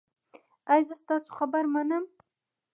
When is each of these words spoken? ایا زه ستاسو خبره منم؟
ایا 0.71 0.83
زه 0.87 0.95
ستاسو 1.03 1.29
خبره 1.37 1.67
منم؟ 1.75 2.05